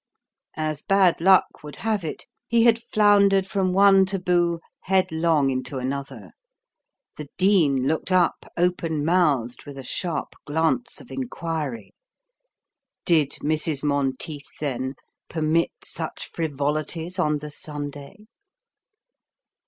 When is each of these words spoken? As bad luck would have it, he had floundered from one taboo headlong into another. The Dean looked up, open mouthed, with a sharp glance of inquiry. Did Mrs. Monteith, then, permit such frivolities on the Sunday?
As 0.57 0.81
bad 0.81 1.21
luck 1.21 1.61
would 1.63 1.75
have 1.75 2.03
it, 2.03 2.25
he 2.47 2.63
had 2.63 2.81
floundered 2.81 3.45
from 3.45 3.71
one 3.71 4.03
taboo 4.07 4.59
headlong 4.85 5.51
into 5.51 5.77
another. 5.77 6.31
The 7.17 7.29
Dean 7.37 7.87
looked 7.87 8.11
up, 8.11 8.47
open 8.57 9.05
mouthed, 9.05 9.65
with 9.65 9.77
a 9.77 9.83
sharp 9.83 10.33
glance 10.47 10.99
of 11.01 11.11
inquiry. 11.11 11.93
Did 13.05 13.33
Mrs. 13.43 13.83
Monteith, 13.83 14.49
then, 14.59 14.95
permit 15.29 15.69
such 15.83 16.31
frivolities 16.33 17.19
on 17.19 17.37
the 17.37 17.51
Sunday? 17.51 18.25